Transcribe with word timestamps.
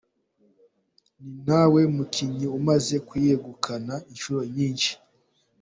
Ni 1.21 1.31
nawe 1.45 1.81
mukinnyi 1.95 2.47
umaze 2.59 2.95
kuyegukana 3.07 3.93
inshuro 4.11 4.41
nyinshi. 4.55 4.91